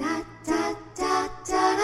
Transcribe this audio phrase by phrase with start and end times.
[0.00, 0.06] 哒
[0.46, 0.54] 哒
[0.96, 1.82] 哒哒哒，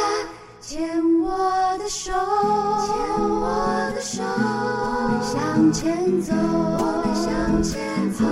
[0.62, 0.80] 牵
[1.20, 2.96] 我的手，牵
[3.28, 8.24] 我的手，我们向前走，我们向前走。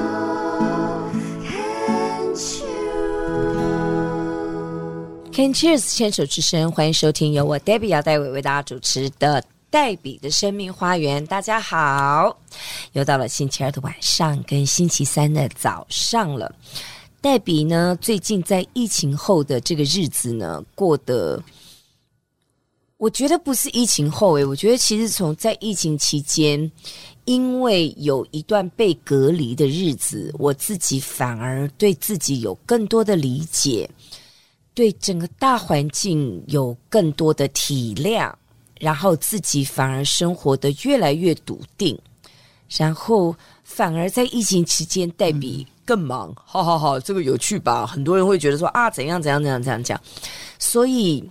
[5.35, 11.27] Can Cheers 牵手之声，欢迎收听由我 Debbie 姚代伟为大家主持的黛比的生命花园。
[11.27, 12.35] 大家好，
[12.93, 16.51] 又到了星期二的晚上跟星期三的早上了。
[17.25, 21.43] 黛比呢，最近在疫情后的这个日子呢，过得
[22.99, 26.71] 我觉得不是疫情后诶，我觉得其实从在疫情期间，
[27.25, 33.89] 因为有一段被隔离的日子，我自己反而对自己有更多的理解。
[34.75, 38.31] 对整个大环境有更多的体谅，
[38.79, 41.99] 然后自己反而生活得越来越笃定，
[42.69, 47.87] 然后反而在疫情期间黛比更忙，好好好，这个有趣吧？
[47.87, 50.01] 很多人会觉得说啊，怎样怎样怎样怎样讲。
[50.59, 51.23] 所以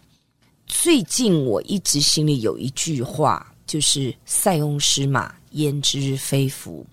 [0.68, 6.86] 最近我一直心里有一句话，就是塞翁失马，焉知非福。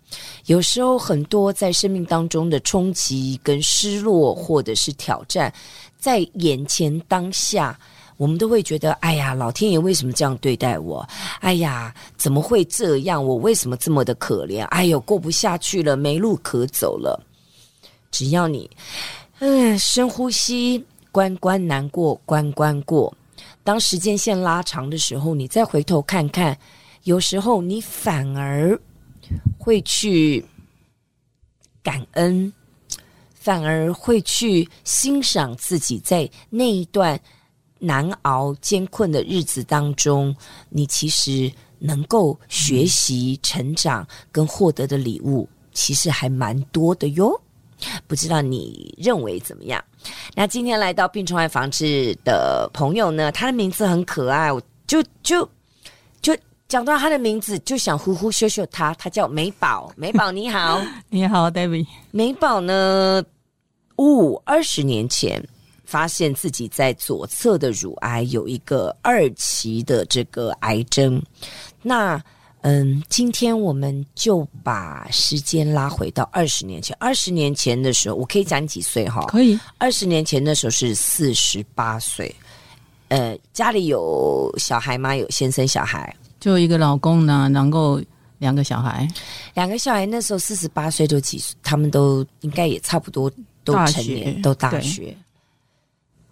[0.46, 5.52] 有时候很多在生命当中的冲击跟失落，或者是挑战。
[5.98, 7.78] 在眼前当下，
[8.16, 11.06] 我们都会觉得：哎呀，老天爷为什么这样对待我？
[11.40, 13.22] 哎呀，怎么会这样？
[13.22, 14.64] 我为什么这么的可怜？
[14.66, 17.22] 哎呦，过不下去了，没路可走了。
[18.10, 18.70] 只要你，
[19.38, 23.12] 嗯，深呼吸，关关难过关关过。
[23.64, 26.58] 当时间线拉长的时候，你再回头看看，
[27.04, 28.78] 有时候你反而
[29.58, 30.44] 会去
[31.82, 32.52] 感恩。
[33.42, 37.18] 反而会去欣赏自己在那一段
[37.78, 40.36] 难熬、艰困的日子当中，
[40.68, 47.40] 你其实能够学习、成长跟获得的礼物，其实还蛮多的哟。
[48.06, 49.82] 不知道你认为怎么样？
[50.34, 55.48] 那今天来到病虫害防治的朋友呢，他的名字很可爱，我就就
[56.22, 56.36] 就
[56.68, 59.92] 讲到他的名字，就想呼呼秀秀他，他叫美宝。
[59.96, 61.86] 美宝你好， 你好，David。
[62.10, 63.22] 美宝呢？
[63.96, 65.46] 五二十年前，
[65.84, 71.22] 发现自己在左侧的乳癌有一个二期的这个癌症。
[71.82, 72.18] 那
[72.62, 76.96] 嗯，今天我们就把时间拉回到二十年前。
[77.00, 79.24] 二十年前的时候，我可以讲你几岁哈？
[79.26, 79.58] 可以。
[79.78, 82.34] 二十年前的时候是四十八岁。
[83.08, 85.16] 呃，家里有小孩吗？
[85.16, 86.14] 有先生小孩？
[86.38, 88.00] 就一个老公呢，然后
[88.38, 89.08] 两个小孩。
[89.54, 91.56] 两个小孩那时候四十八岁都几岁？
[91.62, 93.30] 他们都应该也差不多。
[93.62, 95.14] 都成年，大都大学。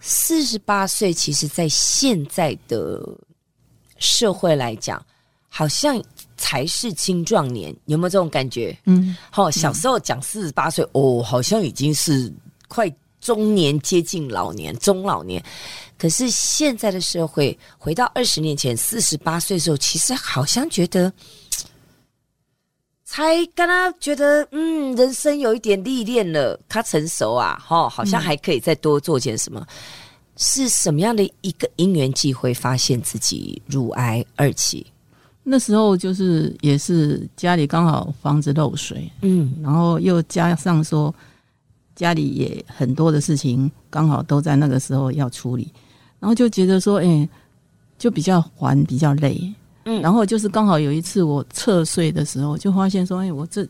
[0.00, 3.06] 四十八岁，其实，在现在的
[3.98, 5.04] 社会来讲，
[5.50, 6.02] 好像
[6.38, 7.76] 才是青壮年。
[7.84, 8.74] 有没有这种感觉？
[8.86, 12.32] 嗯，好，小时候讲四十八岁，哦，好像已经是
[12.68, 12.90] 快
[13.20, 15.44] 中年，接近老年，中老年。
[15.98, 21.12] 可是现在的社会，回到二十年前，四十八岁的时候，其实好像觉得。
[23.10, 29.60] 才跟他觉得，嗯，人生有一点历练了，他成熟啊，哈，好像还可以再多做点什么。
[29.60, 29.66] 嗯、
[30.36, 34.86] 是什么样的一个因缘际会，发现自己乳癌二期？
[35.50, 41.14] 那时候就是也是家里刚好房子漏水，嗯，然后又加上说
[41.94, 45.72] 家里也很多的事情，刚好都在那个时候要处理，
[46.20, 47.28] 然后就觉得说，哎、欸，
[47.96, 49.54] 就比较烦，比较累。
[49.84, 53.66] 嗯，然后就是刚好有一次我侧睡的时候，就发现说，哎，我这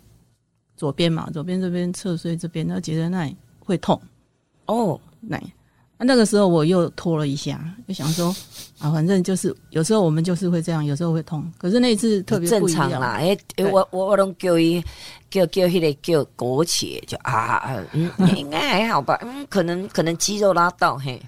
[0.77, 4.01] 左边嘛，左边这边侧睡这边，那觉得那里会痛。
[4.67, 5.41] 哦，那
[5.99, 8.35] 那个时候我又拖了一下，就想说
[8.79, 13.19] 啊，反正就是有时候我们就是会这样，有时候会痛，可是那一次特别正常啦。
[13.21, 13.37] 哎，
[13.73, 14.83] 我我我都叫伊
[15.31, 21.21] 叫叫那个叫苟且，就啊，嗯，应该还好吧，嗯，可能可能肌肉拉到嘿，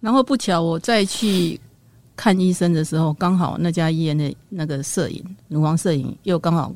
[0.00, 1.60] 然后不巧我再去。
[2.20, 6.74] 看医生的时候，刚好那家医院的那个摄影乳房摄影又刚好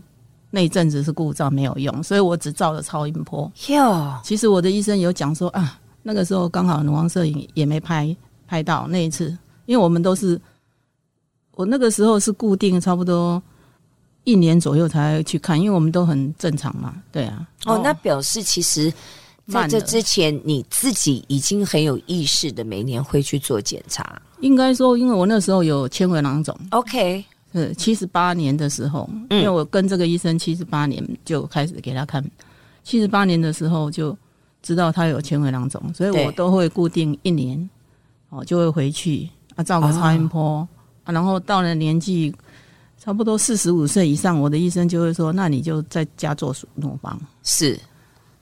[0.51, 3.51] 那一阵子是故障没有用，所以我只照了超音波。
[3.67, 8.15] 哟，其实我的医生有讲说啊，那个时候刚好乳房摄影也没拍
[8.47, 9.37] 拍到那一次，
[9.67, 10.41] 因为我们都是
[11.55, 13.43] 我那个时候是固定差不多
[14.25, 16.95] 一年左右才去看，因为我们都很正常嘛。
[17.11, 18.93] 对啊，哦，那表示其实。
[19.49, 24.23] 在这之前，你自己已经很有意识的每年会去做检查。
[24.39, 26.57] 应该说，因为我那时候有纤维囊肿。
[26.71, 27.23] OK，
[27.53, 32.25] 是七十八年的时候，因为我跟这个医生七十八年就开始给他看，
[32.85, 34.17] 七十八年的时候就
[34.63, 37.69] 知道他有纤维囊肿，所以我都会固定一年
[38.31, 40.69] 哦就会回去啊照个超音波、哦、
[41.05, 42.35] 啊，然后到了年纪
[42.99, 47.21] 差不多四十五岁以上，我的医生就会说，那你就在家做乳房。
[47.43, 47.79] 是。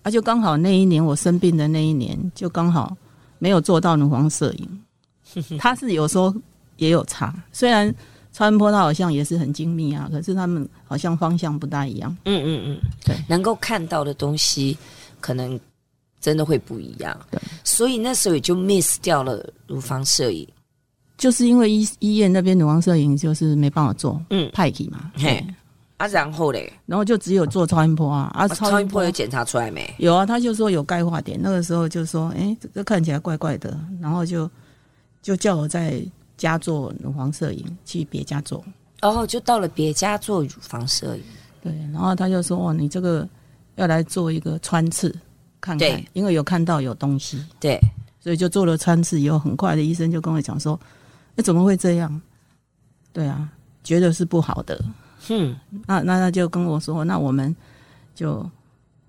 [0.02, 2.96] 啊，就刚好那一年我生病的那一年，就刚好
[3.38, 4.82] 没有做到乳房摄影。
[5.58, 6.34] 他是有时候
[6.76, 7.94] 也有差，虽然
[8.32, 12.16] 超音波它好像也是很精密啊，可是他们好像方向不大一样。
[12.25, 14.76] 嗯嗯嗯，对，能够看到的东西
[15.20, 15.58] 可能
[16.20, 17.19] 真的会不一样。
[17.31, 20.46] 对，所以那时候也就 miss 掉了乳房摄影，
[21.17, 25.11] 就是因为医医院那边乳房摄影就是没办法做，嗯，派去嘛。
[25.17, 25.44] 嘿，
[25.96, 29.94] 啊，然后嘞，然后就只有做超音波啊，啊，超音波有检查出来没？
[29.99, 34.50] 有啊，他就说有钙化点，那个时候就说，哎、欸，这看起来怪怪的，然后就。
[35.23, 36.02] 就叫我在
[36.38, 38.64] 家做乳房摄影，去别家做。
[39.02, 41.23] 哦，就到了别家做乳房摄影。
[41.62, 43.28] 对，然后他就说：“哦，你这个
[43.75, 45.14] 要来做一个穿刺，
[45.61, 47.79] 看看，因为有看到有东西。”对，
[48.21, 50.79] 所以就做了穿刺以后，很快的医生就跟我讲说
[51.35, 52.21] ：“那怎么会这样？”
[53.12, 53.49] 对啊，
[53.85, 54.83] 觉得是不好的。
[55.29, 55.55] 嗯，
[55.87, 57.55] 那那他就跟我说：“那我们
[58.15, 58.49] 就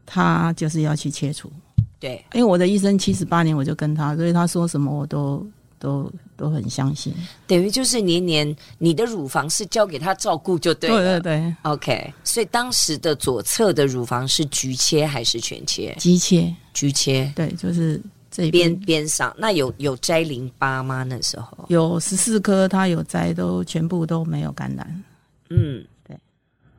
[0.05, 1.51] 他就是要去切除。”
[1.99, 5.45] 对，因为我的医生七十八年我就跟他，所以他说什么我都。
[5.81, 7.11] 都都很相信，
[7.47, 11.19] 等于就是年年你的乳房是交给他照顾就对了。
[11.19, 12.13] 对对对，OK。
[12.23, 15.95] 所以当时的左侧的乳房是局切还是全切？
[15.97, 17.33] 局切，局切。
[17.35, 17.99] 对，就是
[18.29, 19.35] 这边边边上。
[19.39, 21.01] 那有有摘淋巴吗？
[21.01, 25.03] 那时候有十四颗，他有摘，都全部都没有感染。
[25.49, 26.15] 嗯，对。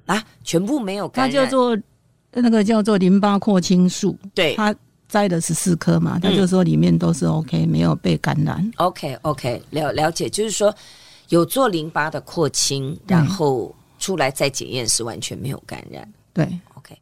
[0.06, 1.34] 啊，全部没有感染。
[1.34, 1.76] 他叫做
[2.32, 4.16] 那个叫做淋巴扩清术。
[4.32, 4.72] 对，他。
[5.12, 8.72] 摘了十四颗嘛，他就说里面都是 OK，、嗯、没有被感染。
[8.76, 10.74] OK OK，了了解，就是说
[11.28, 16.10] 有做淋巴的扩清，然后出来再检验是完全没有感染。
[16.32, 16.96] 对，OK，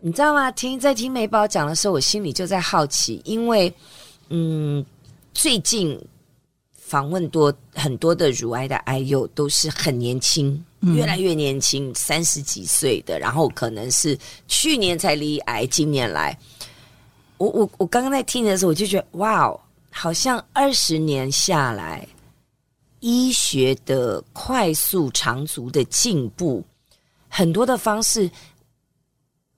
[0.00, 0.50] 你知道吗？
[0.50, 3.72] 听在听美宝讲的时候，我心里就在好奇，因为
[4.30, 4.84] 嗯，
[5.32, 5.96] 最近
[6.72, 14.18] 访问多很多的乳癌的癌友都是很年轻，嗯、越来越年轻，三十几岁的，然后可能是
[14.48, 16.36] 去年才离癌，今年来。
[17.40, 19.58] 我我我刚刚在听的时候，我就觉得哇哦，
[19.90, 22.06] 好像二十年下来，
[23.00, 26.62] 医学的快速长足的进步，
[27.28, 28.30] 很多的方式，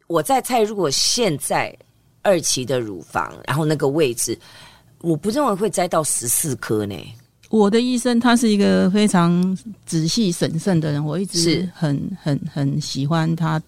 [0.07, 1.77] 我在猜，如果现在
[2.23, 4.39] 二期的乳房，然后那个位置，
[5.01, 6.95] 我不认为会摘到十四颗呢。
[7.51, 13.61] 我的医生他是一个非常仔细审慎的人，我一直很是很很喜欢他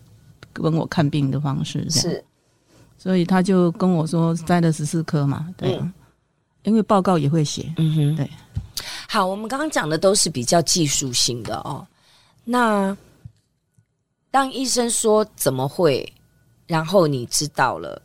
[0.52, 2.24] 跟我看病的方式，是。
[3.04, 5.92] 所以他就跟我说摘了十四颗嘛，对，嗯、
[6.62, 8.30] 因为报告也会写，嗯哼，对。
[9.06, 11.86] 好，我们刚刚讲的都是比较技术性的哦。
[12.44, 12.96] 那
[14.30, 16.10] 当医生说怎么会，
[16.66, 18.00] 然后你知道了，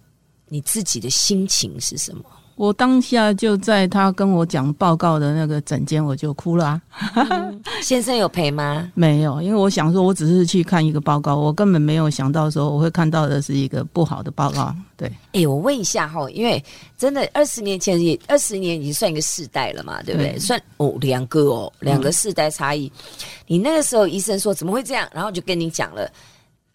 [0.50, 2.26] 你自己的心情是什么？
[2.60, 6.82] 我当下就在他跟我讲报告的那个诊间，我就哭了啊。
[7.16, 8.92] 嗯，先生有陪吗？
[8.96, 14.76] 没有，因为我想说，我只是去看一个报告，我根本没有想到说我会看到的是一个不好的报告。
[14.98, 16.62] 对，哎、欸，我问一下哈，因为
[16.98, 20.32] 真的二十年前也二十年已经算一个世代了嘛，对不对？
[20.32, 22.88] 嗯、算哦，两个哦，两个世代差异。
[22.88, 26.12] 嗯、你那个时候医生说怎么会这样，然后就跟你讲了，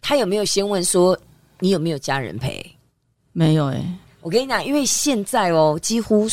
[0.01, 1.15] 他有没有先问说
[1.61, 2.65] 你有没有家人陪？
[3.35, 3.95] 没有哎、欸。
[4.25, 6.26] 我跟你讲，因为现在哦，几乎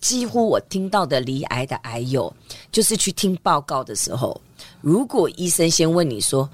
[0.00, 2.32] 几乎我听到的离癌的癌友，
[2.70, 4.40] 就是去听报告的时候，
[4.80, 6.48] 如果医生先问你说，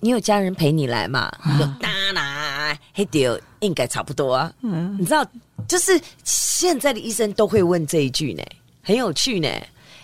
[0.00, 1.30] 你有家人陪你来吗？
[1.60, 4.50] 有当然，黑丢，应该差不多啊。
[4.62, 5.26] 嗯，你知道，
[5.68, 8.42] 就是现在的医生都会问这一句呢，
[8.82, 9.48] 很有趣呢。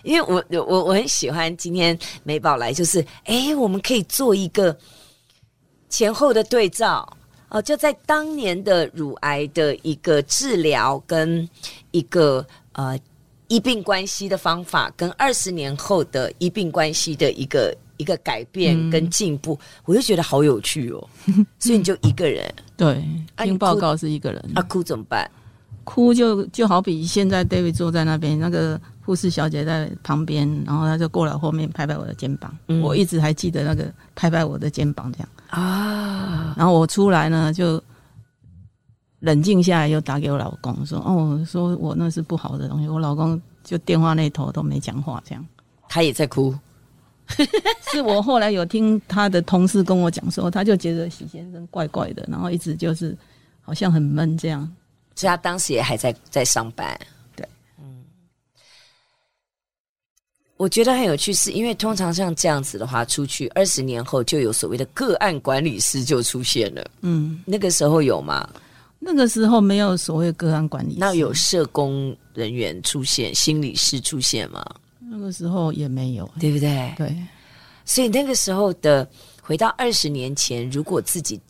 [0.03, 4.77] 因为我我我很喜欢今天美宝来，就是哎，我们可以做一个
[5.89, 7.11] 前后的对照。
[7.51, 11.49] 哦，就在当年的乳癌的一个治疗跟
[11.93, 12.99] 一个呃
[13.49, 21.09] 医病关系的方法，跟二十年后的医病关系的一个一个改变跟进步，嗯、我就觉得好有趣哦。
[21.59, 23.03] 所以你就一个人，对，
[23.39, 25.31] 听报告是一个人，啊，哭怎么办？
[25.85, 28.79] 哭就就好比现在 David 坐在那边，那个
[29.09, 36.53] 护士小姐在旁边，然后她就过来后面拍拍我的肩膀，嗯、我一直还记得那个拍拍我的肩膀这样啊。
[36.59, 37.83] 然后我出来呢，就
[39.21, 45.43] 冷静下来，又打给我老公说：“哦，说我那是不好的东西。”我老公就电话那头都没讲话，这样
[45.89, 46.55] 他也在哭。
[47.91, 53.17] 是我后来有听他的同事跟我讲说，他就觉得许先生怪怪的，然后一直就是
[53.63, 54.71] 好像很闷这样。
[55.15, 56.97] 所以他当时也还在在上班，
[57.35, 57.49] 对，
[57.81, 58.05] 嗯，
[60.59, 68.47] 我觉得很有趣，是因为通常像这样子的话，出去二十年后就有所谓的个案管理师就出现了，嗯，那个时候有吗？
[68.99, 74.65] 那个时候没有所谓个案管理师，那有社工人员出现、心理师出现吗？
[74.99, 76.93] 那个时候也没有，对不对？
[76.97, 77.17] 对，
[77.85, 79.09] 所以那个时候的
[79.41, 81.41] 回到二十年前，如果自己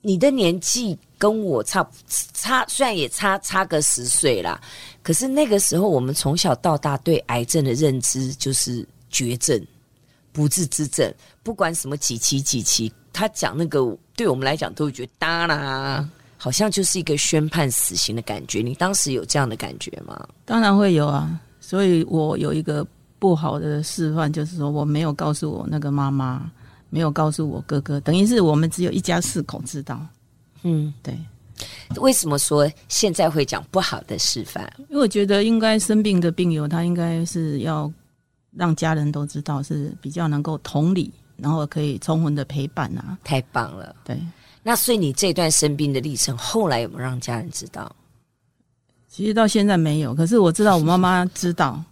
[0.00, 0.96] 你的年纪。
[1.18, 1.88] 跟我差
[2.34, 4.60] 差，虽然也差差个十岁啦，
[5.02, 9.60] 可是那个时候我们从小到大对癌症的认知就是绝症、
[10.32, 13.80] 不治之症，不管什么几期几期，他讲那个
[14.14, 16.06] 对我们来讲都会觉得哒啦，
[16.36, 18.60] 好像就是一个宣判死刑的感觉。
[18.60, 20.28] 你当时有这样的感觉吗？
[20.44, 22.86] 当然会有啊，所以我有一个
[23.18, 26.50] 不好的示范，就是说我没有告诉我那个妈妈，
[26.90, 29.98] 没有告诉我哥哥，等于是我们只有一家四口知道。
[30.62, 31.18] 嗯，对。
[31.96, 34.70] 为什么说现在会讲不好的示范？
[34.90, 37.90] 因为我觉得应该生病的病友，他应该是要
[38.54, 43.16] 让家人都知道，是比较能够同理，然后可以充分的陪伴啊。
[43.24, 44.20] 太棒了，对。
[44.62, 47.94] 那所以你这段生病的历程，后来有没有让家人知道？
[49.08, 51.82] 其实到现在没有，可是我知道我妈妈知道，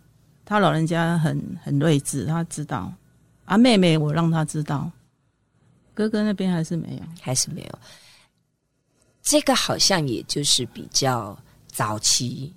[0.45, 2.93] 她老人家很很睿智，她知道。
[3.47, 4.91] 啊，妹妹我让她知道，
[5.95, 7.79] 哥哥那边还是没有，还是没有。
[9.25, 12.53] 这个好像也就是比较早期，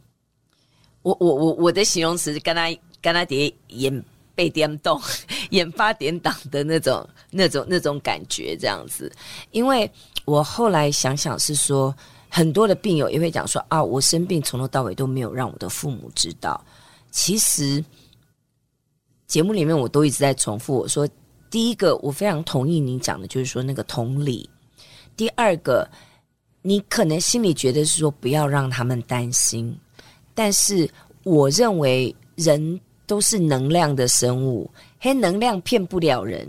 [1.01, 2.67] 我我我我的形容词跟他
[3.01, 4.03] 跟他 点眼
[4.35, 5.01] 被点动、
[5.51, 9.09] 眼发点挡的那种、那种、那种感觉，这样子。
[9.51, 9.89] 因为
[10.25, 11.95] 我后来想想是说，
[12.27, 16.61] 很多的病友也会讲说啊，我生病从头到尾都没有让我的父母知道。
[17.11, 17.83] 其实
[19.25, 21.07] 节目里面我都一直在重复，我说
[21.49, 24.45] 第一个我非常同意你讲的，就是说那个同理；
[25.15, 25.89] 第二个。
[26.67, 29.73] 你可能心里觉得是说不要让他们担心，
[30.35, 30.85] 但是
[31.23, 34.69] 我认为人都是能量的生物，
[34.99, 36.45] 黑能量骗不了人。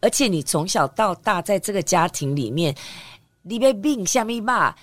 [0.00, 2.74] 而且你从小到大在这个家庭里面，
[3.42, 4.74] 你被病下面骂，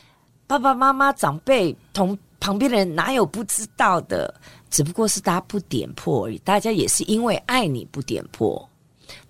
[0.45, 4.31] 爸爸妈妈长辈同旁边的人哪有不知道的？
[4.69, 8.69] 只不过是大家不点破而已，大家也是因为爱你不点破。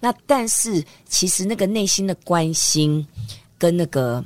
[0.01, 3.07] 那但是其实那个内心的关心
[3.57, 4.21] 跟那个。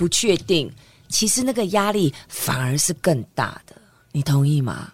[0.00, 0.72] 不确定，
[1.08, 3.76] 其实那个压力反而是更大的，
[4.12, 4.90] 你同意吗？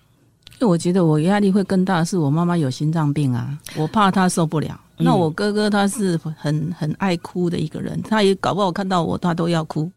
[0.59, 4.81] 因为我觉得我压力会更大，是我妈妈有心脏病啊，我怕她受不了。
[4.97, 9.89] 嗯、那我哥哥他是很很爱哭的一个人，他也搞不好看到我他都要哭，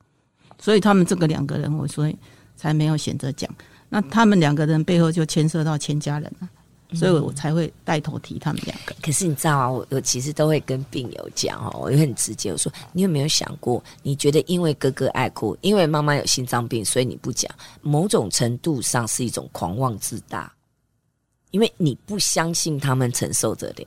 [0.59, 2.15] 所以他们这个两个人，我所以
[2.55, 3.49] 才没有选择讲。
[3.89, 6.47] 那他们两个人背后就牵涉到全家人了。
[6.93, 8.95] 所以我才会带头提他们两个。
[9.01, 17.49] 可是你知道啊，我我其实都会跟病友讲哦，我也很直接，我说你有没有想过，你觉得因为哥哥爱哭，因为妈妈有心脏病，所以你不讲，
[17.81, 20.51] 某种程度上是一种狂妄自大，
[21.51, 23.85] 因为你不相信他们承受得了。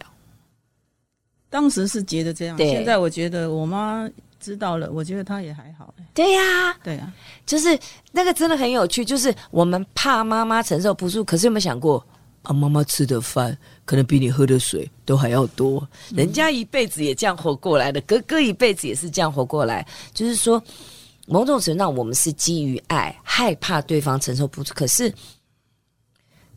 [1.50, 5.92] 当时是觉得这样，现在我觉得我妈知道了，我觉得她也还好。
[6.14, 7.12] 对呀、啊，对呀，
[7.44, 7.76] 就是
[8.12, 12.06] 那个真的很有趣，就是我们怕妈妈承受不住，可是有没有想过？
[12.42, 15.86] 啊，妈妈吃的饭可能比你喝的水都还要多。
[16.10, 19.86] 人家一辈子也这样活过来的，哥哥一辈子也是这样活过来。
[20.12, 20.62] 就是说，
[21.26, 24.74] 某种程度上，我们是基于爱，害怕对方承受不住。
[24.74, 25.12] 可是，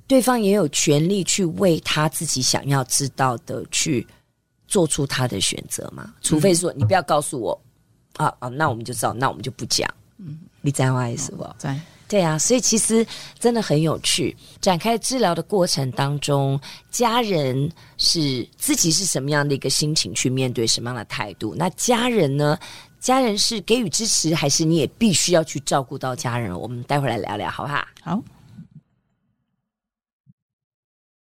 [0.07, 4.05] 对方也有权利去为他自己想要知道的去
[4.67, 6.15] 做出他的选择嘛？
[6.21, 7.61] 除非说你不要告诉我，
[8.17, 9.87] 啊啊，那我们就知道，那我们就不讲。
[10.17, 11.47] 嗯，你在话意思不？
[11.59, 11.79] 在。
[12.07, 13.05] 对啊，所以其实
[13.39, 14.35] 真的很有趣。
[14.61, 16.59] 展开治疗的过程当中，
[16.91, 21.55] 家人是自己是什么样的一个心情去面对什么样的态度？
[21.57, 22.57] 那家人呢？
[22.99, 26.59] 家人是给予支持，还是你也必须要去照顾到家人？
[26.59, 27.85] 我们待会来聊聊，好不好？
[28.01, 28.34] 好。